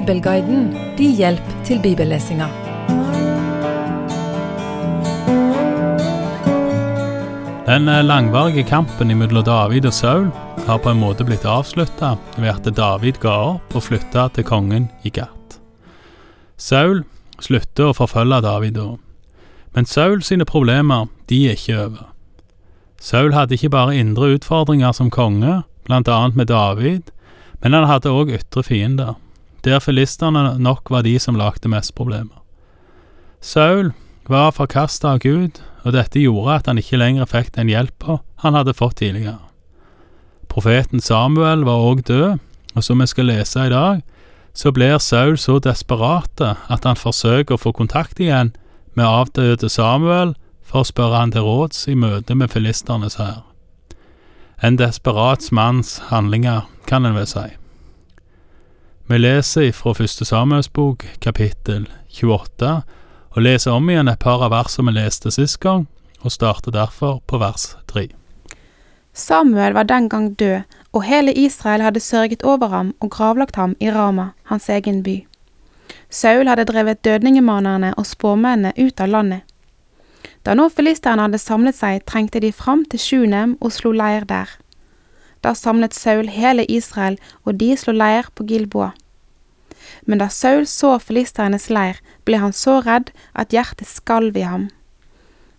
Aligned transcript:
Bibelguiden 0.00 0.70
din 0.96 1.12
hjelp 1.12 1.48
til 1.64 1.80
bibellesinga. 1.82 2.46
Den 7.66 7.88
eh, 7.88 8.04
langvarige 8.04 8.64
kampen 8.64 9.12
mellom 9.18 9.44
David 9.44 9.84
og 9.84 9.92
Saul 9.92 10.30
har 10.66 10.80
på 10.80 10.94
en 10.94 11.02
måte 11.02 11.26
blitt 11.28 11.44
avslutta 11.44 12.14
ved 12.38 12.48
at 12.48 12.72
David 12.76 13.20
ga 13.20 13.36
opp 13.50 13.76
og 13.76 13.84
flytta 13.90 14.30
til 14.32 14.48
kongen 14.48 14.88
i 15.04 15.12
Gat. 15.12 15.60
Saul 16.56 17.04
slutter 17.36 17.90
å 17.90 17.96
forfølge 18.00 18.40
David 18.40 18.80
da, 18.80 18.88
men 19.76 19.84
Saul 19.84 20.22
sine 20.24 20.48
problemer 20.48 21.10
de 21.28 21.44
er 21.50 21.60
ikke 21.60 21.80
over. 21.84 22.12
Saul 22.96 23.36
hadde 23.36 23.60
ikke 23.60 23.76
bare 23.76 24.00
indre 24.00 24.32
utfordringer 24.38 24.96
som 24.96 25.12
konge, 25.12 25.60
annet 25.90 26.36
med 26.36 26.46
David, 26.48 27.10
men 27.60 27.76
han 27.76 27.84
hadde 27.84 28.08
òg 28.08 28.32
ytre 28.32 28.64
fiender, 28.64 29.18
der 29.64 29.80
filistene 29.82 30.56
nok 30.58 30.90
var 30.90 31.04
de 31.06 31.18
som 31.18 31.38
lagde 31.38 31.68
mest 31.68 31.94
problemer. 31.94 32.40
Saul 33.40 33.92
var 34.28 34.52
forkasta 34.52 35.14
av 35.14 35.22
Gud, 35.24 35.60
og 35.84 35.94
dette 35.96 36.20
gjorde 36.20 36.58
at 36.58 36.68
han 36.68 36.78
ikke 36.78 37.00
lenger 37.00 37.28
fikk 37.28 37.54
den 37.56 37.70
hjelpa 37.72 38.20
han 38.44 38.56
hadde 38.56 38.76
fått 38.76 39.00
tidligere. 39.00 39.40
Profeten 40.50 41.00
Samuel 41.00 41.64
var 41.64 41.84
òg 41.86 42.04
død, 42.08 42.40
og 42.74 42.84
som 42.84 43.00
vi 43.00 43.06
skal 43.10 43.30
lese 43.30 43.66
i 43.66 43.72
dag, 43.72 44.02
så 44.54 44.72
blir 44.74 44.98
Saul 44.98 45.38
så 45.38 45.58
desperate 45.62 46.54
at 46.68 46.84
han 46.84 46.98
forsøker 46.98 47.54
å 47.54 47.60
få 47.60 47.72
kontakt 47.72 48.20
igjen 48.20 48.52
med 48.98 49.06
avdøde 49.06 49.70
Samuel 49.70 50.34
for 50.66 50.82
å 50.82 50.88
spørre 50.90 51.22
han 51.22 51.32
til 51.34 51.46
råds 51.46 51.86
i 51.90 51.96
møte 51.98 52.34
med 52.34 52.50
filisternes 52.52 53.18
hær. 53.20 53.42
En 54.62 54.76
desperat 54.76 55.46
manns 55.56 55.98
handlinger, 56.10 56.66
kan 56.86 57.06
en 57.06 57.16
vel 57.16 57.26
si. 57.30 57.46
Vi 59.10 59.18
leser 59.18 59.72
fra 59.74 59.90
første 59.90 60.22
Samuels 60.22 60.68
bok, 60.70 61.02
kapittel 61.18 61.88
28, 62.14 62.68
og 63.34 63.42
leser 63.42 63.74
om 63.74 63.88
igjen 63.90 64.06
et 64.06 64.20
par 64.22 64.44
av 64.46 64.52
versene 64.52 64.92
vi 64.92 65.00
leste 65.00 65.32
sist 65.34 65.58
gang, 65.64 65.88
og 66.22 66.30
starter 66.30 66.70
derfor 66.70 67.16
på 67.26 67.40
vers 67.42 67.64
3. 67.90 68.04
Samuel 69.10 69.74
var 69.74 69.88
den 69.90 70.06
gang 70.12 70.28
død, 70.38 70.62
og 70.94 71.02
hele 71.08 71.34
Israel 71.34 71.82
hadde 71.82 71.98
sørget 71.98 72.46
over 72.46 72.70
ham 72.70 72.94
og 73.00 73.10
gravlagt 73.10 73.58
ham 73.58 73.74
i 73.80 73.90
Rama, 73.90 74.28
hans 74.46 74.70
egen 74.70 75.02
by. 75.02 75.16
Saul 76.06 76.46
hadde 76.46 76.70
drevet 76.70 77.02
dødningemanerne 77.02 77.96
og 77.98 78.06
spåmennene 78.06 78.76
ut 78.78 79.02
av 79.02 79.10
landet. 79.10 79.42
Da 80.46 80.54
nå 80.54 80.68
filisterne 80.70 81.26
hadde 81.26 81.42
samlet 81.42 81.82
seg, 81.82 82.06
trengte 82.06 82.38
de 82.38 82.54
fram 82.54 82.86
til 82.86 83.02
Sjunem 83.02 83.58
og 83.58 83.74
slo 83.74 83.90
leir 83.90 84.22
der. 84.22 84.54
Da 85.40 85.54
samlet 85.56 85.94
Saul 85.96 86.28
hele 86.28 86.64
Israel, 86.68 87.18
og 87.44 87.56
de 87.60 87.72
slo 87.76 87.94
leir 87.96 88.28
på 88.34 88.44
Gilboa. 88.44 88.90
Men 90.06 90.20
da 90.20 90.28
Saul 90.28 90.66
så 90.68 90.98
filisternes 91.00 91.70
leir, 91.72 92.00
ble 92.24 92.40
han 92.42 92.52
så 92.52 92.80
redd 92.84 93.10
at 93.34 93.54
hjertet 93.54 93.88
skalv 93.88 94.36
i 94.36 94.44
ham. 94.44 94.68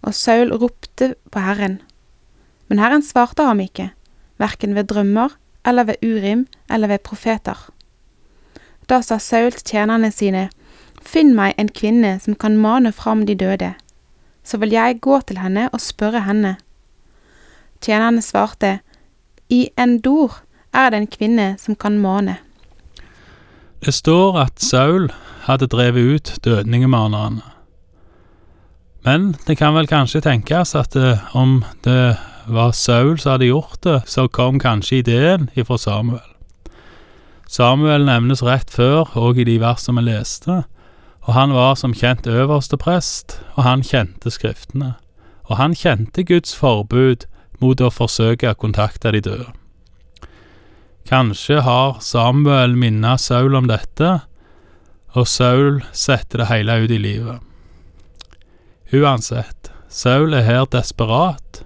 Og 0.05 0.15
Saul 0.17 0.53
ropte 0.53 1.13
på 1.33 1.41
Herren. 1.41 1.79
Men 2.69 2.79
Herren 2.79 3.03
svarte 3.03 3.45
ham 3.45 3.59
ikke, 3.59 3.91
verken 4.41 4.75
ved 4.77 4.89
drømmer 4.93 5.35
eller 5.65 5.89
ved 5.89 6.01
Urim 6.05 6.47
eller 6.69 6.87
ved 6.87 7.03
profeter. 7.05 7.57
Da 8.89 9.01
sa 9.01 9.17
Saul 9.17 9.51
til 9.57 9.75
tjenerne 9.75 10.11
sine, 10.13 10.49
Finn 11.01 11.33
meg 11.33 11.55
en 11.57 11.71
kvinne 11.73 12.19
som 12.21 12.35
kan 12.37 12.59
mane 12.61 12.91
fram 12.93 13.25
de 13.25 13.33
døde 13.33 13.71
så 14.43 14.57
vil 14.57 14.73
jeg 14.73 15.01
gå 15.01 15.19
til 15.27 15.39
henne 15.41 15.67
og 15.71 15.81
spørre 15.81 16.23
henne. 16.25 16.55
Tjenerne 17.81 18.21
svarte, 18.21 18.79
I 19.51 19.67
Endor 19.79 20.37
er 20.73 20.89
det 20.89 21.01
en 21.01 21.11
kvinne 21.11 21.47
som 21.59 21.75
kan 21.75 21.99
mane. 21.99 22.37
Det 23.83 23.93
står 23.93 24.37
at 24.39 24.61
Saul 24.63 25.09
hadde 25.47 25.67
drevet 25.67 26.15
ut 26.15 26.39
dødningemanerne. 26.45 27.41
Men 29.03 29.35
det 29.47 29.57
kan 29.57 29.73
vel 29.75 29.89
kanskje 29.89 30.21
tenkes 30.21 30.75
at 30.75 30.93
det, 30.93 31.11
eh, 31.11 31.35
om 31.35 31.63
det 31.83 32.17
var 32.47 32.71
Saul 32.71 33.19
som 33.19 33.31
hadde 33.31 33.49
gjort 33.49 33.83
det, 33.83 34.01
så 34.05 34.27
kom 34.27 34.59
kanskje 34.59 34.97
ideen 34.97 35.49
ifra 35.55 35.77
Samuel. 35.77 36.27
Samuel 37.47 38.05
nevnes 38.05 38.43
rett 38.43 38.69
før, 38.71 39.09
og 39.17 39.39
i 39.39 39.43
de 39.43 39.57
versene 39.59 39.99
vi 39.99 40.11
leste, 40.11 40.63
og 41.21 41.33
han 41.33 41.53
var 41.53 41.75
som 41.75 41.93
kjent 41.93 42.27
øverste 42.27 42.77
prest, 42.77 43.41
og 43.55 43.63
han 43.63 43.83
kjente 43.83 44.31
skriftene, 44.31 44.93
og 45.43 45.57
han 45.57 45.75
kjente 45.75 46.23
Guds 46.23 46.55
forbud 46.55 47.25
mot 47.61 47.81
å 47.81 47.91
forsøke 47.93 48.51
å 48.51 48.57
kontakte 48.57 49.13
de 49.15 49.21
døde. 49.25 49.49
Kanskje 51.09 51.61
har 51.65 51.99
Samuel 52.03 52.75
minnet 52.77 53.21
Saul 53.21 53.55
om 53.57 53.67
dette, 53.69 54.21
og 55.17 55.27
Saul 55.27 55.81
setter 55.91 56.43
det 56.43 56.49
hele 56.51 56.77
ut 56.83 56.93
i 56.93 56.99
livet. 57.01 57.41
Uansett, 58.93 59.71
Saul 59.89 60.33
er 60.33 60.45
her 60.47 60.65
desperat, 60.71 61.63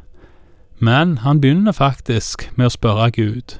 men 0.79 1.19
han 1.25 1.41
begynner 1.41 1.75
faktisk 1.75 2.47
med 2.55 2.69
å 2.69 2.75
spørre 2.75 3.11
Gud. 3.15 3.57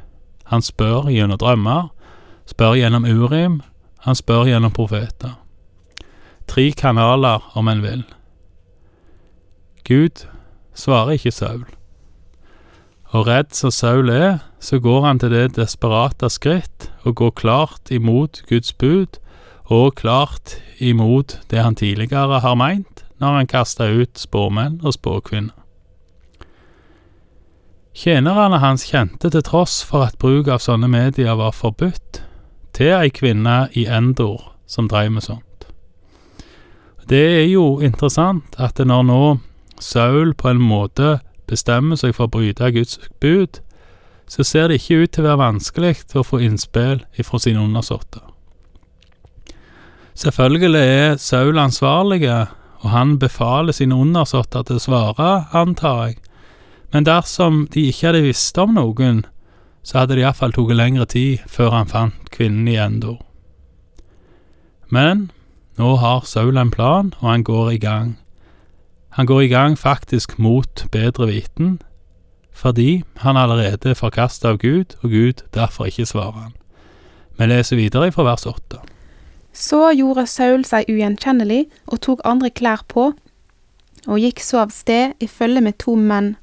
Han 0.52 0.66
spør 0.66 1.10
gjennom 1.14 1.42
drømmer, 1.42 1.90
spør 2.50 2.78
gjennom 2.80 3.06
Urim, 3.06 3.62
han 4.06 4.18
spør 4.18 4.50
gjennom 4.50 4.74
profeter 4.74 5.36
tre 6.48 6.72
kanaler 6.72 7.44
om 7.54 7.68
en 7.68 7.82
vil. 7.82 8.04
Gud 9.86 10.26
svarer 10.74 11.18
ikke 11.18 11.34
Saul. 11.34 11.66
Og 13.14 13.28
redd 13.28 13.54
som 13.54 13.72
Saul 13.72 14.10
er, 14.10 14.40
så 14.60 14.80
går 14.80 15.06
han 15.06 15.20
til 15.22 15.32
det 15.32 15.56
desperate 15.58 16.30
skritt 16.34 16.90
og 17.06 17.16
går 17.22 17.36
klart 17.38 17.92
imot 17.92 18.42
Guds 18.50 18.74
bud, 18.74 19.20
og 19.66 19.96
klart 19.96 20.58
imot 20.78 21.40
det 21.50 21.62
han 21.62 21.76
tidligere 21.76 22.40
har 22.42 22.56
meint 22.56 23.06
når 23.22 23.40
han 23.40 23.48
kasta 23.50 23.88
ut 23.90 24.20
spåmenn 24.20 24.82
og 24.84 24.94
spåkvinner. 24.98 25.56
Tjenerne 27.96 28.60
hans 28.60 28.84
kjente 28.90 29.30
til 29.32 29.44
tross 29.48 29.80
for 29.88 30.04
at 30.04 30.18
bruk 30.20 30.50
av 30.52 30.60
sånne 30.60 30.90
medier 30.92 31.38
var 31.40 31.56
forbudt, 31.56 32.20
til 32.76 32.92
ei 32.92 33.08
kvinne 33.08 33.70
i 33.72 33.86
Endor 33.88 34.52
som 34.68 34.90
dreiv 34.92 35.14
med 35.16 35.24
sånt. 35.24 35.70
Det 37.08 37.24
er 37.40 37.48
jo 37.48 37.80
interessant 37.80 38.58
at 38.60 38.82
når 38.84 39.08
nå 39.08 39.22
Saul 39.80 40.34
på 40.36 40.52
en 40.52 40.60
måte 40.60 41.20
bestemmer 41.48 42.00
seg 42.00 42.16
for 42.16 42.28
å 42.28 42.34
bryte 42.38 42.72
Guds 42.74 43.00
bud, 43.22 43.62
så 44.28 44.44
ser 44.44 44.68
det 44.68 44.82
ikke 44.82 45.04
ut 45.04 45.12
til 45.14 45.26
å 45.26 45.30
være 45.30 45.42
vanskelig 45.44 45.96
til 46.10 46.22
å 46.22 46.26
få 46.26 46.40
innspill 46.42 47.04
ifra 47.20 47.40
sine 47.42 47.62
undersåtter. 47.62 48.24
Selvfølgelig 50.16 50.82
er 50.82 51.18
Saul 51.22 51.60
ansvarlig, 51.60 52.24
og 52.82 52.90
han 52.90 53.18
befaler 53.20 53.76
sine 53.76 53.98
undersåtter 54.00 54.64
til 54.64 54.80
å 54.80 54.86
svare, 54.86 55.30
antar 55.54 56.02
jeg, 56.08 56.18
men 56.94 57.06
dersom 57.06 57.66
de 57.74 57.90
ikke 57.90 58.08
hadde 58.08 58.24
visst 58.24 58.58
om 58.62 58.78
noen, 58.78 59.26
så 59.86 60.02
hadde 60.02 60.16
det 60.16 60.24
iallfall 60.24 60.56
tatt 60.56 60.74
lengre 60.74 61.06
tid 61.12 61.44
før 61.52 61.74
han 61.76 61.90
fant 61.92 62.30
kvinnen 62.34 62.70
i 62.72 62.78
Endor. 62.82 63.20
Men 64.90 65.30
nå 65.78 65.96
har 66.00 66.24
Saul 66.26 66.58
en 66.58 66.72
plan, 66.72 67.12
og 67.20 67.30
han 67.30 67.44
går 67.44 67.74
i 67.74 67.82
gang. 67.84 68.16
Han 69.16 69.26
går 69.26 69.42
i 69.42 69.48
gang 69.48 69.78
faktisk 69.80 70.40
mot 70.40 70.86
bedre 70.92 71.28
viten, 71.28 71.78
fordi 72.52 73.04
han 73.24 73.38
allerede 73.38 73.90
er 73.90 73.96
forkasta 73.96 74.50
av 74.52 74.58
Gud, 74.60 74.98
og 75.04 75.10
Gud 75.10 75.44
derfor 75.56 75.88
ikke 75.88 76.06
svarer 76.06 76.42
han. 76.42 76.56
Vi 77.40 77.48
leser 77.48 77.80
videre 77.80 78.12
fra 78.12 78.26
vers 78.28 78.44
åtte. 78.46 78.82
Så 79.56 79.94
gjorde 79.96 80.28
Saul 80.28 80.66
seg 80.68 80.92
ugjenkjennelig 80.92 81.62
og 81.88 82.02
tok 82.04 82.26
andre 82.28 82.52
klær 82.52 82.84
på, 82.92 83.14
og 84.06 84.20
gikk 84.20 84.44
så 84.44 84.66
av 84.66 84.76
sted 84.76 85.16
i 85.24 85.32
følge 85.32 85.64
med 85.64 85.80
to 85.80 85.96
menn. 85.96 86.34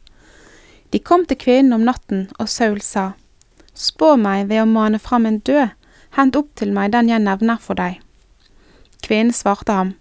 De 0.93 0.99
kom 0.99 1.27
til 1.29 1.37
kvinnen 1.37 1.77
om 1.77 1.85
natten, 1.85 2.31
og 2.41 2.49
Saul 2.49 2.81
sa, 2.81 3.13
Spå 3.77 4.17
meg 4.17 4.49
ved 4.49 4.65
å 4.65 4.69
mane 4.69 5.01
fram 5.01 5.29
en 5.29 5.43
død, 5.45 5.77
hent 6.17 6.37
opp 6.37 6.49
til 6.57 6.73
meg 6.73 6.93
den 6.97 7.13
jeg 7.13 7.21
nevner 7.21 7.61
for 7.61 7.77
deg. 7.77 8.01
Kvinnen 9.05 9.37
svarte 9.37 9.77
ham, 9.77 9.93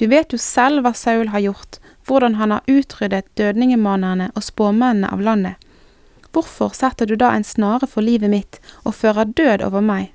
Du 0.00 0.06
vet 0.08 0.32
jo 0.32 0.38
selv 0.38 0.84
hva 0.84 0.92
Saul 0.92 1.28
har 1.32 1.40
gjort, 1.40 1.78
hvordan 2.06 2.34
han 2.34 2.50
har 2.50 2.66
utryddet 2.66 3.26
dødningemanerne 3.38 4.30
og 4.34 4.44
spåmennene 4.44 5.10
av 5.12 5.20
landet. 5.20 5.54
Hvorfor 6.32 6.74
setter 6.76 7.06
du 7.06 7.16
da 7.16 7.32
en 7.32 7.44
snare 7.44 7.86
for 7.88 8.04
livet 8.04 8.30
mitt 8.30 8.58
og 8.84 8.94
fører 8.94 9.24
død 9.24 9.64
over 9.66 9.80
meg? 9.80 10.12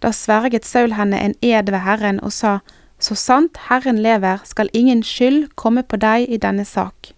Da 0.00 0.12
sverget 0.16 0.64
Saul 0.64 0.94
henne 0.96 1.18
en 1.20 1.34
ed 1.42 1.70
ved 1.70 1.82
Herren 1.84 2.20
og 2.22 2.32
sa, 2.32 2.60
Så 3.00 3.14
sant 3.14 3.56
Herren 3.68 4.02
lever, 4.02 4.38
skal 4.44 4.68
ingen 4.72 5.02
skyld 5.02 5.48
komme 5.56 5.82
på 5.82 5.96
deg 5.96 6.28
i 6.28 6.36
denne 6.36 6.64
sak. 6.64 7.12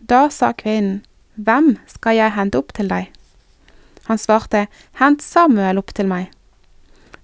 Da 0.00 0.28
sa 0.28 0.52
kvinnen, 0.52 1.02
Hvem 1.34 1.78
skal 1.86 2.16
jeg 2.16 2.34
hente 2.34 2.58
opp 2.58 2.74
til 2.74 2.88
deg? 2.88 3.08
Han 4.06 4.18
svarte, 4.18 4.66
Hent 4.98 5.22
Samuel 5.22 5.78
opp 5.78 5.94
til 5.94 6.06
meg. 6.06 6.30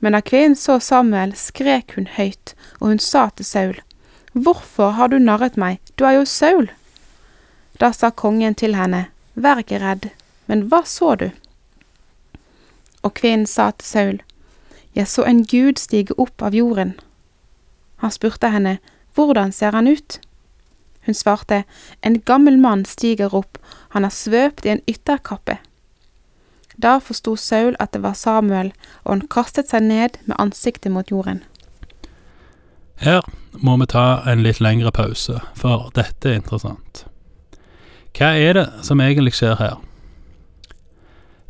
Men 0.01 0.15
da 0.15 0.21
kvinnen 0.23 0.57
så 0.57 0.79
Samuel, 0.81 1.35
skrek 1.35 1.93
hun 1.97 2.07
høyt, 2.07 2.55
og 2.81 2.89
hun 2.89 3.03
sa 3.03 3.29
til 3.35 3.45
Saul, 3.45 3.83
Hvorfor 4.43 4.91
har 4.91 5.09
du 5.09 5.19
narret 5.19 5.57
meg, 5.59 5.81
du 5.99 6.05
er 6.07 6.21
jo 6.21 6.25
Saul? 6.25 6.69
Da 7.81 7.91
sa 7.93 8.11
kongen 8.11 8.55
til 8.55 8.77
henne, 8.79 9.09
Vær 9.35 9.59
ikke 9.63 9.81
redd, 9.83 10.11
men 10.47 10.65
hva 10.71 10.85
så 10.87 11.15
du? 11.19 11.31
Og 13.03 13.15
kvinnen 13.19 13.47
sa 13.47 13.71
til 13.71 13.87
Saul, 13.87 14.21
Jeg 14.95 15.09
så 15.09 15.25
en 15.27 15.43
gud 15.47 15.79
stige 15.79 16.15
opp 16.19 16.43
av 16.43 16.55
jorden. 16.55 16.95
Han 17.97 18.15
spurte 18.15 18.51
henne, 18.51 18.79
Hvordan 19.15 19.53
ser 19.53 19.75
han 19.75 19.89
ut? 19.89 20.21
Hun 21.07 21.15
svarte, 21.15 21.65
En 22.03 22.21
gammel 22.21 22.59
mann 22.59 22.85
stiger 22.85 23.35
opp, 23.35 23.59
han 23.89 24.05
er 24.05 24.15
svøpt 24.15 24.67
i 24.67 24.69
en 24.69 24.83
ytterkappe. 24.87 25.59
Da 26.83 26.99
forsto 26.99 27.37
Saul 27.37 27.75
at 27.81 27.93
det 27.93 28.03
var 28.03 28.15
Samuel, 28.15 28.73
og 29.05 29.13
han 29.13 29.29
kastet 29.29 29.71
seg 29.71 29.83
ned 29.83 30.19
med 30.27 30.37
ansiktet 30.39 30.93
mot 30.93 31.11
jorden. 31.11 31.43
Her 32.99 33.23
må 33.53 33.77
vi 33.79 33.87
ta 33.91 34.23
en 34.27 34.43
litt 34.43 34.61
lengre 34.61 34.91
pause, 34.95 35.41
for 35.55 35.91
dette 35.95 36.31
er 36.31 36.41
interessant. 36.41 37.05
Hva 38.19 38.33
er 38.35 38.57
det 38.59 38.67
som 38.83 39.01
egentlig 39.01 39.37
skjer 39.39 39.59
her? 39.61 39.77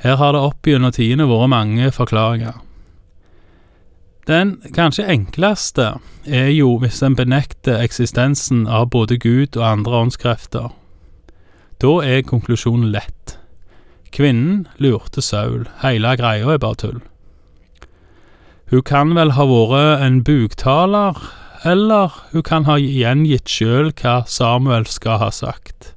Her 0.04 0.18
har 0.20 0.34
det 0.34 0.42
opp 0.44 0.68
gjennom 0.68 0.92
tidene 0.94 1.26
vært 1.26 1.50
mange 1.50 1.90
forklaringer. 1.94 2.60
Den 4.28 4.58
kanskje 4.76 5.06
enkleste 5.08 5.94
er 6.28 6.50
jo 6.52 6.74
hvis 6.82 7.00
en 7.02 7.16
benekter 7.16 7.80
eksistensen 7.80 8.66
av 8.68 8.90
både 8.92 9.16
Gud 9.16 9.56
og 9.56 9.64
andre 9.64 10.02
åndskrefter. 10.04 10.68
Da 11.80 11.92
er 12.04 12.26
konklusjonen 12.28 12.92
lett. 12.92 13.38
Kvinnen 14.12 14.66
lurte 14.76 15.24
Saul, 15.24 15.64
hele 15.80 16.12
greia 16.20 16.52
er 16.52 16.60
bare 16.60 16.76
tull. 16.76 17.00
Hun 18.70 18.82
kan 18.85 19.15
vel 19.17 19.32
ha 19.32 19.44
vært 19.49 20.03
en 20.05 20.23
buktaler, 20.25 21.17
eller 21.65 22.12
hun 22.32 22.44
kan 22.44 22.67
ha 22.69 22.76
gjengitt 22.76 23.49
sjøl 23.49 23.93
hva 23.97 24.23
Samuel 24.29 24.85
skal 24.87 25.23
ha 25.23 25.31
sagt. 25.32 25.94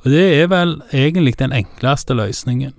Og 0.00 0.10
det 0.14 0.24
er 0.40 0.48
vel 0.48 0.78
egentlig 0.92 1.36
den 1.38 1.52
enkleste 1.52 2.16
løsningen. 2.16 2.72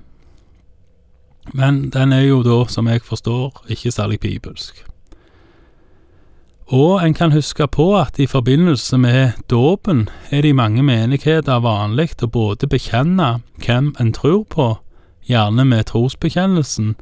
Men 1.54 1.90
den 1.94 2.14
er 2.14 2.26
jo 2.26 2.42
da, 2.44 2.64
som 2.70 2.88
jeg 2.88 3.04
forstår, 3.06 3.64
ikke 3.70 3.92
særlig 3.92 4.20
bibelsk. 4.20 4.86
Og 6.72 7.06
en 7.06 7.14
kan 7.14 7.32
huske 7.32 7.68
på 7.68 7.98
at 8.00 8.20
i 8.20 8.26
forbindelse 8.26 8.98
med 8.98 9.32
dåpen 9.50 10.10
er 10.32 10.42
det 10.42 10.50
i 10.50 10.58
mange 10.58 10.84
menigheter 10.84 11.60
vanlig 11.60 12.14
å 12.24 12.30
både 12.32 12.70
bekjenne 12.72 13.42
hvem 13.60 13.92
en 14.00 14.14
tror 14.16 14.46
på, 14.48 14.68
gjerne 15.28 15.66
med 15.68 15.90
trosbekjennelsen, 15.92 16.96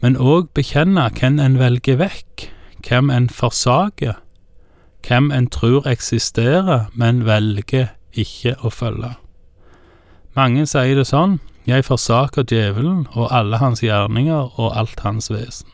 men 0.00 0.16
òg 0.16 0.50
bekjenne 0.54 1.08
hvem 1.18 1.38
en 1.40 1.58
velger 1.58 1.98
vekk, 2.00 2.48
hvem 2.86 3.10
en 3.10 3.28
forsaker, 3.32 4.18
hvem 5.06 5.30
en 5.32 5.46
tror 5.50 5.86
eksisterer, 5.88 6.88
men 6.94 7.24
velger 7.26 7.94
ikke 8.12 8.56
å 8.62 8.70
følge. 8.70 9.14
Mange 10.36 10.66
sier 10.68 10.98
det 10.98 11.06
sånn, 11.08 11.38
jeg 11.66 11.86
forsaker 11.86 12.44
djevelen 12.46 13.06
og 13.16 13.32
alle 13.34 13.58
hans 13.58 13.82
gjerninger 13.82 14.52
og 14.60 14.76
alt 14.76 15.00
hans 15.02 15.30
vesen. 15.32 15.70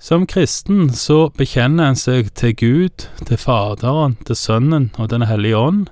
Som 0.00 0.24
kristen 0.26 0.88
så 0.96 1.28
bekjenner 1.36 1.90
en 1.92 1.98
seg 1.98 2.30
til 2.36 2.54
Gud, 2.56 3.04
til 3.28 3.36
Faderen, 3.36 4.16
til 4.24 4.36
Sønnen 4.36 4.88
og 4.96 5.10
Den 5.12 5.26
hellige 5.28 5.60
ånd, 5.60 5.86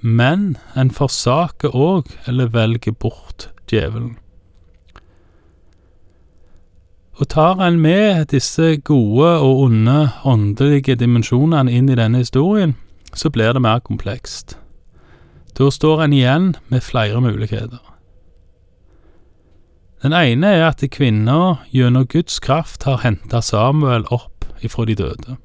men 0.00 0.56
en 0.74 0.90
forsaker 0.90 1.76
òg, 1.76 2.08
eller 2.26 2.48
velger 2.50 2.96
bort, 2.96 3.50
djevelen. 3.70 4.16
Og 7.20 7.28
tar 7.28 7.60
en 7.60 7.80
med 7.80 8.24
disse 8.32 8.76
gode 8.76 9.28
og 9.44 9.60
onde 9.66 10.10
åndelige 10.24 10.96
dimensjonene 10.96 11.72
inn 11.72 11.90
i 11.92 11.96
denne 11.98 12.22
historien, 12.24 12.74
så 13.14 13.30
blir 13.30 13.52
det 13.52 13.62
mer 13.62 13.82
komplekst. 13.84 14.56
Da 15.58 15.68
står 15.70 16.02
en 16.02 16.12
igjen 16.16 16.54
med 16.72 16.80
flere 16.80 17.20
muligheter. 17.20 17.82
Den 20.02 20.12
ene 20.16 20.46
er 20.46 20.64
at 20.66 20.82
kvinna 20.90 21.60
gjennom 21.70 22.08
Guds 22.10 22.40
kraft 22.42 22.88
har 22.88 23.04
henta 23.04 23.42
Samuel 23.44 24.08
opp 24.10 24.48
ifra 24.64 24.86
de 24.88 24.96
døde. 24.98 25.36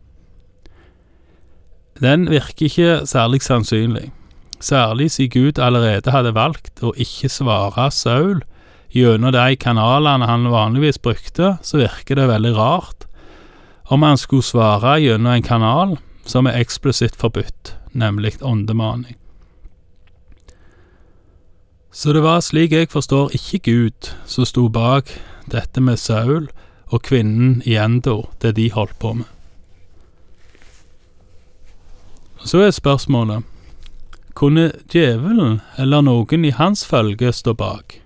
Den 2.02 2.30
virker 2.30 2.66
ikke 2.66 3.06
særlig 3.06 3.42
sannsynlig, 3.42 4.12
særlig 4.60 5.12
siden 5.12 5.30
Gud 5.34 5.60
allerede 5.62 6.14
hadde 6.14 6.34
valgt 6.34 6.82
å 6.82 6.94
ikke 6.98 7.30
svare 7.30 7.92
Saul 7.92 8.42
gjennom 8.94 9.32
de 9.36 9.56
kanalene 9.60 10.28
han 10.30 10.48
vanligvis 10.52 11.00
brukte, 11.02 11.58
så 11.62 11.82
virker 11.82 12.16
det 12.16 12.28
veldig 12.30 12.54
rart 12.58 13.08
om 13.88 14.04
han 14.04 14.18
skulle 14.20 14.44
svare 14.44 14.98
gjennom 15.00 15.32
en 15.32 15.44
kanal 15.46 15.96
som 16.28 16.48
er 16.48 16.60
eksplisitt 16.60 17.16
forbudt, 17.16 17.74
nemlig 17.92 18.36
åndemaning. 18.42 19.16
Så 21.92 22.14
det 22.14 22.22
var, 22.22 22.44
slik 22.46 22.72
jeg 22.76 22.92
forstår, 22.92 23.32
ikke 23.34 23.60
Gud 23.72 24.12
som 24.30 24.46
sto 24.46 24.68
bak 24.70 25.10
dette 25.50 25.82
med 25.82 25.98
Saul 25.98 26.50
og 26.92 27.02
kvinnen 27.08 27.62
i 27.66 27.78
Endor, 27.80 28.28
det 28.42 28.56
de 28.60 28.70
holdt 28.72 29.00
på 29.00 29.14
med. 29.18 29.26
Så 32.46 32.62
er 32.62 32.72
spørsmålet 32.72 33.44
kunne 34.38 34.70
djevelen 34.94 35.62
eller 35.82 36.04
noen 36.06 36.46
i 36.46 36.54
hans 36.54 36.86
følge 36.86 37.32
stå 37.34 37.56
bak? 37.58 37.98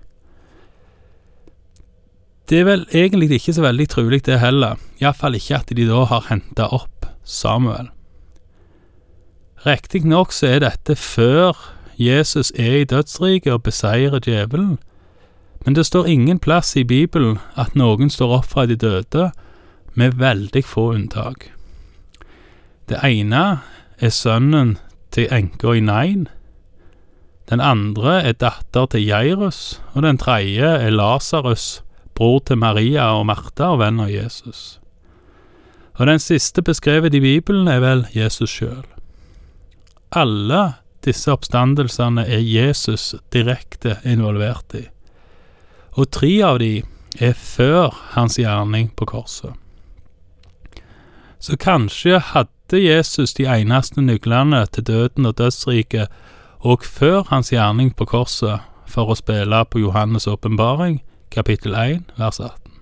Det 2.52 2.58
er 2.60 2.66
vel 2.68 2.82
egentlig 2.92 3.30
ikke 3.32 3.54
så 3.56 3.62
veldig 3.64 3.86
trolig 3.88 4.18
det 4.26 4.36
heller, 4.42 4.76
iallfall 5.00 5.38
ikke 5.38 5.56
at 5.56 5.70
de 5.72 5.86
da 5.88 6.02
har 6.04 6.26
henta 6.26 6.66
opp 6.76 7.06
Samuel. 7.24 7.86
Riktignok 9.64 10.34
så 10.36 10.50
er 10.50 10.58
dette 10.60 10.92
før 11.00 11.56
Jesus 11.96 12.50
er 12.60 12.82
i 12.82 12.84
dødsriket 12.84 13.54
og 13.54 13.62
beseirer 13.62 14.20
djevelen, 14.20 14.74
men 15.64 15.78
det 15.78 15.86
står 15.88 16.10
ingen 16.12 16.38
plass 16.38 16.74
i 16.76 16.84
Bibelen 16.84 17.38
at 17.56 17.72
noen 17.72 18.12
står 18.12 18.34
opp 18.36 18.50
fra 18.50 18.66
de 18.68 18.76
døde, 18.76 19.30
med 19.94 20.18
veldig 20.20 20.64
få 20.64 20.90
unntak. 20.92 21.46
Det 22.88 22.98
ene 23.00 23.62
er 23.96 24.12
sønnen 24.12 24.74
til 25.10 25.32
enka 25.32 25.72
i 25.72 25.80
Nain. 25.80 26.28
Den 27.48 27.64
andre 27.64 28.18
er 28.20 28.36
datter 28.36 28.92
til 28.92 29.06
Jairus, 29.06 29.80
og 29.94 30.04
den 30.04 30.20
tredje 30.20 30.68
er 30.84 30.92
Lasarus, 30.92 31.80
bror 32.14 32.40
til 32.46 32.60
Maria 32.60 33.10
og 33.16 33.26
Martha 33.30 33.72
og 33.74 33.80
venn 33.82 34.00
av 34.02 34.10
Jesus. 34.12 34.78
Og 35.98 36.08
den 36.08 36.20
siste 36.22 36.62
beskrevet 36.64 37.14
i 37.14 37.20
Bibelen 37.20 37.68
er 37.68 37.82
vel 37.84 38.06
Jesus 38.14 38.50
sjøl. 38.50 38.84
Alle 40.12 40.62
disse 41.04 41.32
oppstandelsene 41.32 42.24
er 42.28 42.40
Jesus 42.44 43.14
direkte 43.32 43.98
involvert 44.04 44.76
i, 44.78 44.86
og 45.98 46.08
tre 46.14 46.32
av 46.46 46.60
de 46.62 46.82
er 47.20 47.34
før 47.36 47.92
hans 48.14 48.38
gjerning 48.40 48.92
på 48.96 49.08
korset. 49.08 49.52
Så 51.42 51.56
kanskje 51.58 52.20
hadde 52.22 52.78
Jesus 52.78 53.34
de 53.34 53.48
eneste 53.50 54.00
nøklene 54.00 54.62
til 54.72 54.86
døden 54.86 55.26
og 55.26 55.36
dødsriket 55.40 56.12
og 56.62 56.84
før 56.86 57.26
hans 57.28 57.50
gjerning 57.50 57.90
på 57.98 58.06
korset 58.06 58.62
for 58.86 59.10
å 59.10 59.18
spille 59.18 59.64
på 59.66 59.82
Johannes' 59.82 60.28
åpenbaring, 60.30 61.00
kapittel 61.32 61.74
1, 61.74 62.04
vers 62.20 62.40
18. 62.40 62.72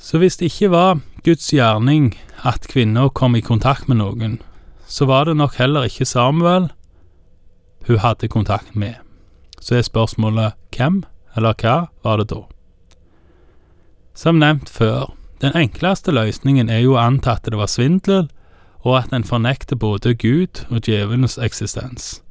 Så 0.00 0.18
hvis 0.18 0.36
det 0.40 0.48
ikke 0.48 0.70
var 0.72 1.00
Guds 1.24 1.50
gjerning 1.52 2.14
at 2.44 2.64
kvinner 2.72 3.12
kom 3.12 3.36
i 3.36 3.44
kontakt 3.44 3.88
med 3.88 4.00
noen, 4.00 4.38
så 4.88 5.04
var 5.04 5.28
det 5.28 5.36
nok 5.36 5.54
heller 5.60 5.86
ikke 5.86 6.08
Samuel 6.08 6.70
hun 7.86 8.00
hadde 8.00 8.28
kontakt 8.28 8.76
med. 8.76 8.94
Så 9.60 9.76
er 9.76 9.84
spørsmålet 9.84 10.56
hvem, 10.76 11.02
eller 11.36 11.54
hva, 11.60 11.76
var 12.02 12.16
det 12.20 12.30
da? 12.32 12.42
Som 14.14 14.40
nevnt 14.40 14.68
før, 14.68 15.12
den 15.40 15.56
enkleste 15.56 16.12
løsningen 16.12 16.68
er 16.68 16.82
jo 16.84 16.96
å 16.96 17.02
anta 17.04 17.36
at 17.36 17.48
det 17.48 17.60
var 17.60 17.70
svindel, 17.70 18.28
og 18.80 18.96
at 19.02 19.12
en 19.12 19.24
fornekter 19.24 19.76
både 19.76 20.14
Gud 20.14 20.64
og 20.70 20.84
djevelens 20.88 21.38
eksistens. 21.38 22.22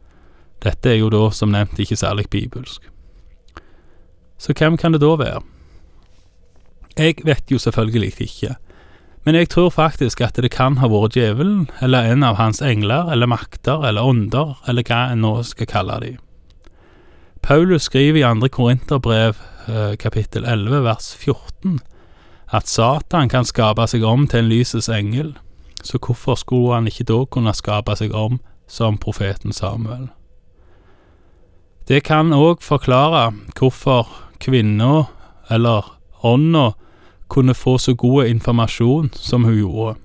Dette 0.63 0.89
er 0.91 1.00
jo 1.00 1.10
da, 1.13 1.29
som 1.31 1.53
nevnt, 1.53 1.79
ikke 1.79 1.98
særlig 1.98 2.29
bibelsk. 2.29 2.81
Så 4.39 4.55
hvem 4.55 4.77
kan 4.79 4.96
det 4.96 5.01
da 5.03 5.13
være? 5.19 5.43
Jeg 6.98 7.22
vet 7.27 7.51
jo 7.51 7.60
selvfølgelig 7.60 8.13
ikke, 8.19 8.55
men 9.25 9.36
jeg 9.36 9.50
tror 9.50 9.69
faktisk 9.69 10.22
at 10.22 10.39
det 10.41 10.51
kan 10.51 10.77
ha 10.79 10.88
vært 10.88 11.15
djevelen, 11.15 11.67
eller 11.84 12.08
en 12.12 12.24
av 12.24 12.39
hans 12.39 12.62
engler, 12.62 13.12
eller 13.12 13.27
makter, 13.27 13.84
eller 13.88 14.03
ånder, 14.03 14.55
eller 14.67 14.84
hva 14.88 15.12
en 15.12 15.22
nå 15.24 15.34
skal 15.48 15.67
kalle 15.69 16.00
de. 16.03 16.12
Paulus 17.41 17.88
skriver 17.88 18.19
i 18.19 18.27
andre 18.27 18.50
Korinterbrev, 18.50 19.39
eh, 19.67 19.96
kapittel 20.00 20.46
11, 20.46 20.84
vers 20.84 21.15
14, 21.15 21.79
at 22.51 22.67
Satan 22.67 23.29
kan 23.29 23.46
skape 23.46 23.88
seg 23.88 24.03
om 24.03 24.27
til 24.27 24.39
en 24.39 24.50
lysets 24.50 24.89
engel, 24.89 25.36
så 25.84 26.00
hvorfor 26.00 26.36
skulle 26.36 26.74
han 26.74 26.88
ikke 26.88 27.08
da 27.08 27.25
kunne 27.25 27.53
skape 27.53 27.96
seg 27.96 28.15
om 28.15 28.39
som 28.67 28.98
profeten 28.98 29.53
Samuel? 29.53 30.10
Det 31.88 32.03
kan 32.03 32.34
òg 32.34 32.62
forklare 32.62 33.31
hvorfor 33.58 34.08
kvinna, 34.39 35.03
eller 35.50 35.86
ånda, 36.24 36.72
kunne 37.29 37.53
få 37.53 37.77
så 37.77 37.93
god 37.93 38.25
informasjon 38.25 39.12
som 39.13 39.43
hun 39.43 39.58
gjorde. 39.58 39.96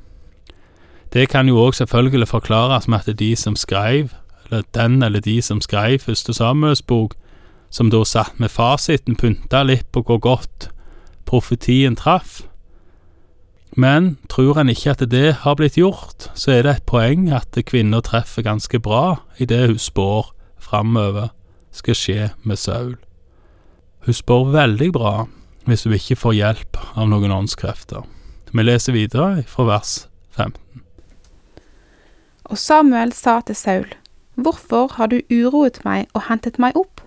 Det 1.13 1.29
kan 1.29 1.49
jo 1.49 1.61
òg 1.63 1.75
selvfølgelig 1.75 2.29
forklares 2.29 2.89
med 2.89 3.09
at 3.09 3.19
de 3.19 3.37
som 3.37 3.57
skrev, 3.57 4.11
eller 4.45 4.63
den 4.75 5.03
eller 5.03 5.21
de 5.21 5.43
som 5.43 5.61
skrev 5.61 5.99
første 5.99 6.35
Samuels 6.35 6.83
bok, 6.83 7.15
som 7.71 7.91
da 7.91 8.05
satt 8.05 8.41
med 8.41 8.51
fasiten, 8.51 9.17
pynta 9.17 9.63
litt 9.63 9.87
på 9.93 10.03
hvor 10.03 10.19
godt 10.19 10.69
profetien 11.27 11.97
traff. 11.97 12.43
Men 13.77 14.19
tror 14.31 14.59
en 14.59 14.71
ikke 14.71 14.91
at 14.91 15.11
det 15.11 15.35
har 15.43 15.55
blitt 15.59 15.79
gjort, 15.79 16.29
så 16.35 16.51
er 16.51 16.63
det 16.63 16.77
et 16.77 16.87
poeng 16.87 17.31
at 17.35 17.59
kvinner 17.67 18.01
treffer 18.01 18.43
ganske 18.43 18.79
bra 18.79 19.17
i 19.39 19.45
det 19.45 19.67
hun 19.67 19.79
spår 19.79 20.31
framover 20.59 21.33
skal 21.75 21.99
skje 21.99 22.31
med 22.43 22.59
Saul. 22.59 22.95
Hun 24.05 24.17
spør 24.17 24.51
veldig 24.53 24.91
bra 24.93 25.13
hvis 25.65 25.87
hun 25.87 25.95
ikke 25.97 26.19
får 26.21 26.35
hjelp 26.37 26.79
av 26.93 27.09
noen 27.09 27.33
åndskrefter. 27.33 28.03
Vi 28.53 28.63
leser 28.63 28.93
videre 28.93 29.45
fra 29.49 29.65
vers 29.65 29.93
15. 30.37 30.83
Og 32.53 32.61
Samuel 32.61 33.15
sa 33.17 33.39
til 33.41 33.57
Saul, 33.57 33.87
Hvorfor 34.37 34.93
har 34.99 35.09
du 35.09 35.23
uroet 35.33 35.81
meg 35.87 36.11
og 36.13 36.27
hentet 36.29 36.59
meg 36.61 36.77
opp? 36.77 37.01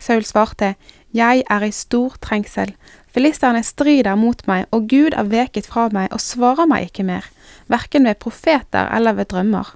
Saul 0.00 0.24
svarte, 0.24 0.74
Jeg 1.12 1.42
er 1.50 1.66
i 1.66 1.70
stor 1.70 2.16
trengsel. 2.22 2.72
Filisterne 3.12 3.62
strider 3.62 4.14
mot 4.14 4.40
meg, 4.46 4.64
og 4.70 4.88
Gud 4.88 5.12
er 5.12 5.28
veket 5.28 5.66
fra 5.66 5.88
meg 5.92 6.08
og 6.14 6.22
svarer 6.22 6.70
meg 6.70 6.88
ikke 6.88 7.04
mer, 7.04 7.26
verken 7.68 8.06
ved 8.06 8.22
profeter 8.22 8.88
eller 8.94 9.18
ved 9.18 9.28
drømmer. 9.34 9.74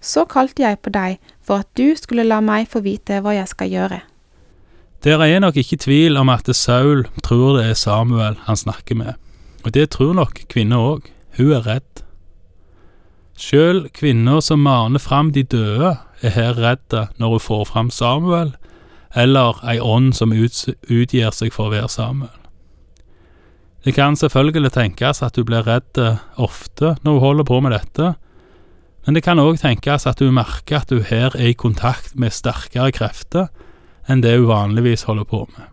Så 0.00 0.24
kalte 0.24 0.64
jeg 0.64 0.80
på 0.80 0.90
deg 0.90 1.20
for 1.40 1.62
at 1.62 1.68
du 1.76 1.94
skulle 1.96 2.26
la 2.26 2.40
meg 2.40 2.66
få 2.72 2.82
vite 2.82 3.20
hva 3.20 3.36
jeg 3.36 3.48
skal 3.52 3.70
gjøre. 3.70 4.00
Der 5.04 5.20
er 5.20 5.38
nok 5.38 5.56
ikke 5.60 5.76
tvil 5.76 6.16
om 6.16 6.30
at 6.32 6.48
Saul 6.56 7.02
tror 7.22 7.58
det 7.58 7.66
er 7.68 7.74
Samuel 7.76 8.38
han 8.46 8.56
snakker 8.56 8.96
med, 8.96 9.18
og 9.64 9.74
det 9.74 9.90
tror 9.92 10.14
nok 10.16 10.38
kvinner 10.48 10.80
òg. 10.80 11.10
Hun 11.36 11.50
er 11.52 11.66
redd. 11.66 12.00
Sjøl 13.36 13.90
kvinner 13.92 14.40
som 14.40 14.62
maner 14.64 15.02
fram 15.02 15.34
de 15.34 15.42
døde, 15.42 15.90
er 16.22 16.32
her 16.32 16.56
redde 16.56 17.02
når 17.20 17.34
hun 17.34 17.40
får 17.40 17.64
fram 17.68 17.90
Samuel, 17.90 18.54
eller 19.14 19.60
ei 19.68 19.76
ånd 19.76 20.14
som 20.16 20.32
utgir 20.32 21.36
seg 21.36 21.52
for 21.52 21.68
å 21.68 21.74
være 21.74 21.92
Samuel. 21.92 22.40
Det 23.84 23.92
kan 23.92 24.16
selvfølgelig 24.16 24.72
tenkes 24.72 25.20
at 25.20 25.36
hun 25.36 25.44
blir 25.50 25.68
redd 25.68 26.00
ofte 26.40 26.94
når 27.04 27.18
hun 27.18 27.24
holder 27.26 27.48
på 27.50 27.60
med 27.60 27.76
dette, 27.76 28.14
men 29.04 29.18
det 29.18 29.26
kan 29.26 29.42
òg 29.42 29.60
tenkes 29.60 30.08
at 30.08 30.24
hun 30.24 30.32
merker 30.40 30.80
at 30.80 30.96
hun 30.96 31.04
her 31.04 31.36
er 31.36 31.52
i 31.52 31.60
kontakt 31.60 32.16
med 32.16 32.32
sterkere 32.32 32.88
krefter 32.96 33.52
enn 34.08 34.22
det 34.22 34.38
hun 34.38 34.48
vanligvis 34.48 35.06
holder 35.08 35.24
på 35.24 35.44
med. 35.56 35.70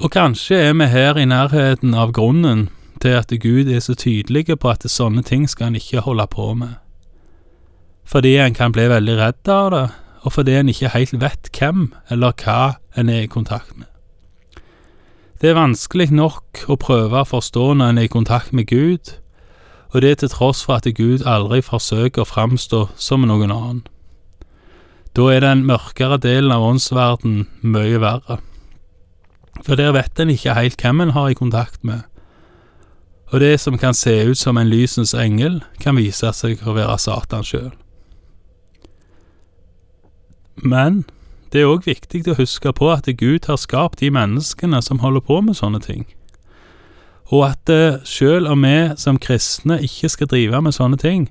Og 0.00 0.10
kanskje 0.10 0.56
er 0.56 0.72
vi 0.72 0.86
her 0.88 1.18
i 1.20 1.24
nærheten 1.28 1.94
av 1.94 2.12
grunnen 2.16 2.68
til 3.00 3.16
at 3.18 3.32
Gud 3.40 3.68
er 3.68 3.80
så 3.80 3.94
tydelig 3.94 4.58
på 4.60 4.70
at 4.70 4.86
sånne 4.88 5.22
ting 5.22 5.48
skal 5.48 5.70
en 5.70 5.76
ikke 5.76 6.04
holde 6.04 6.26
på 6.30 6.54
med. 6.54 6.78
Fordi 8.04 8.36
en 8.36 8.54
kan 8.54 8.72
bli 8.72 8.88
veldig 8.88 9.16
redd 9.18 9.48
av 9.48 9.70
det, 9.70 9.86
og 10.22 10.32
fordi 10.32 10.56
en 10.56 10.68
ikke 10.68 10.92
helt 10.94 11.20
vet 11.20 11.50
hvem 11.52 11.92
eller 12.10 12.32
hva 12.44 12.80
en 12.96 13.08
er 13.08 13.24
i 13.24 13.30
kontakt 13.30 13.76
med. 13.76 13.86
Det 15.40 15.50
er 15.50 15.56
vanskelig 15.56 16.10
nok 16.12 16.64
å 16.68 16.76
prøve 16.76 17.22
å 17.22 17.28
forstå 17.28 17.72
når 17.74 17.92
en 17.92 18.00
er 18.00 18.08
i 18.08 18.12
kontakt 18.12 18.52
med 18.52 18.66
Gud, 18.68 19.14
og 19.92 20.02
det 20.02 20.10
er 20.10 20.18
til 20.20 20.32
tross 20.32 20.64
for 20.64 20.76
at 20.76 20.88
Gud 20.96 21.24
aldri 21.26 21.62
forsøker 21.64 22.22
å 22.22 22.28
framstå 22.28 22.86
som 22.96 23.24
noen 23.24 23.52
annen. 23.52 23.80
Da 25.16 25.26
er 25.34 25.42
den 25.42 25.64
mørkere 25.66 26.20
delen 26.22 26.52
av 26.54 26.62
åndsverden 26.62 27.48
mye 27.66 27.98
verre. 28.02 28.38
For 29.64 29.76
der 29.76 29.92
vet 29.96 30.20
en 30.22 30.30
ikke 30.30 30.54
helt 30.54 30.80
hvem 30.80 31.02
en 31.02 31.14
har 31.16 31.32
i 31.32 31.36
kontakt 31.38 31.82
med, 31.84 32.06
og 33.30 33.40
det 33.40 33.60
som 33.60 33.78
kan 33.78 33.94
se 33.94 34.14
ut 34.26 34.38
som 34.38 34.58
en 34.58 34.70
lysens 34.70 35.14
engel, 35.14 35.60
kan 35.80 35.98
vise 35.98 36.32
seg 36.34 36.62
å 36.66 36.74
være 36.74 36.96
Satan 36.98 37.46
sjøl. 37.46 37.70
Men 40.56 41.04
det 41.52 41.62
er 41.62 41.70
òg 41.70 41.86
viktig 41.86 42.24
å 42.30 42.38
huske 42.38 42.72
på 42.74 42.90
at 42.90 43.06
Gud 43.18 43.46
har 43.46 43.58
skapt 43.58 44.00
de 44.02 44.10
menneskene 44.10 44.82
som 44.82 44.98
holder 45.02 45.22
på 45.26 45.40
med 45.46 45.58
sånne 45.58 45.82
ting, 45.84 46.06
og 47.30 47.46
at 47.52 47.70
selv 47.70 48.06
sjøl 48.10 48.48
om 48.50 48.66
vi 48.66 48.78
som 48.98 49.18
kristne 49.22 49.78
ikke 49.86 50.10
skal 50.10 50.30
drive 50.30 50.62
med 50.62 50.74
sånne 50.74 50.98
ting, 50.98 51.28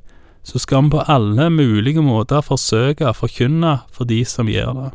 så 0.50 0.60
skal 0.60 0.88
vi 0.88 0.96
på 0.96 1.04
alle 1.06 1.50
mulige 1.54 2.02
måter 2.02 2.42
forsøke 2.42 3.06
å 3.06 3.14
forkynne 3.14 3.80
for 3.94 4.10
de 4.10 4.24
som 4.26 4.50
gjør 4.50 4.74
det, 4.80 4.90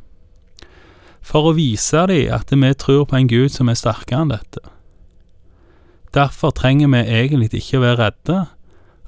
for 1.22 1.50
å 1.50 1.54
vise 1.56 2.02
dem 2.10 2.32
at 2.34 2.50
vi 2.50 2.72
tror 2.74 3.06
på 3.06 3.20
en 3.20 3.30
Gud 3.30 3.54
som 3.54 3.70
er 3.70 3.78
sterkere 3.78 4.24
enn 4.24 4.34
dette. 4.34 4.64
Derfor 6.14 6.54
trenger 6.54 6.90
vi 6.90 7.04
egentlig 7.06 7.52
ikke 7.58 7.78
å 7.78 7.84
være 7.84 8.00
redde, 8.02 8.40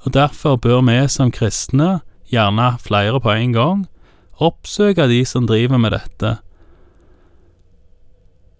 og 0.05 0.13
derfor 0.15 0.57
bør 0.59 0.81
vi 0.87 0.99
som 1.11 1.31
kristne, 1.35 1.99
gjerne 2.27 2.73
flere 2.83 3.19
på 3.23 3.31
en 3.31 3.53
gang, 3.55 3.85
oppsøke 4.43 5.07
de 5.07 5.21
som 5.25 5.47
driver 5.47 5.79
med 5.79 5.95
dette, 5.95 6.37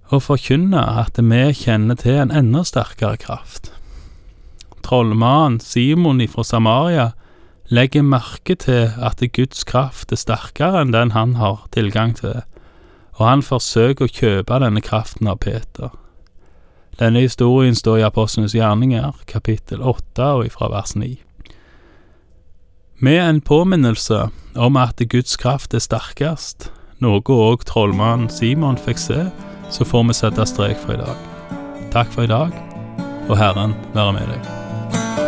og 0.08 0.24
forkynne 0.24 0.80
at 1.02 1.20
vi 1.20 1.42
kjenner 1.52 2.00
til 2.00 2.22
en 2.22 2.32
enda 2.32 2.64
sterkere 2.64 3.20
kraft. 3.20 3.72
Trollmannen 4.88 5.60
Simon 5.60 6.24
fra 6.32 6.46
Samaria 6.48 7.10
legger 7.68 8.02
merke 8.02 8.56
til 8.56 8.94
at 9.04 9.22
Guds 9.34 9.64
kraft 9.68 10.12
er 10.12 10.20
sterkere 10.20 10.82
enn 10.82 10.94
den 10.96 11.12
han 11.12 11.36
har 11.42 11.66
tilgang 11.76 12.16
til, 12.16 12.42
og 13.18 13.24
han 13.28 13.44
forsøker 13.44 14.08
å 14.08 14.14
kjøpe 14.14 14.60
denne 14.64 14.84
kraften 14.84 15.28
av 15.28 15.42
Peter. 15.44 15.92
Denne 16.98 17.22
historien 17.22 17.76
står 17.78 18.00
i 18.00 18.08
Apostlenes 18.08 18.56
gjerninger, 18.58 19.12
kapittel 19.30 19.84
8 19.86 20.32
og 20.40 20.48
ifra 20.48 20.72
vers 20.74 20.96
9. 20.98 21.18
Med 23.06 23.20
en 23.22 23.42
påminnelse 23.42 24.24
om 24.56 24.78
at 24.82 25.04
Guds 25.10 25.38
kraft 25.38 25.76
er 25.78 25.84
sterkest, 25.84 26.72
noe 26.98 27.22
òg 27.22 27.68
trollmannen 27.70 28.32
Simon 28.34 28.80
fikk 28.82 29.04
se, 29.04 29.28
så 29.70 29.86
får 29.86 30.08
vi 30.10 30.18
sette 30.18 30.50
strek 30.50 30.80
for 30.82 30.98
i 30.98 31.02
dag. 31.04 31.26
Takk 31.94 32.10
for 32.16 32.26
i 32.26 32.32
dag, 32.32 32.56
og 33.28 33.38
Herren 33.38 33.78
være 33.94 34.18
med 34.18 34.34
deg. 34.34 35.27